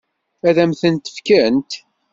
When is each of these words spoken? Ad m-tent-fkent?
Ad 0.47 0.57
m-tent-fkent? 0.69 1.71